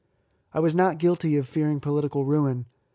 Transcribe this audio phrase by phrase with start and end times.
[0.51, 2.65] I was not guilty of fear ing political ruin.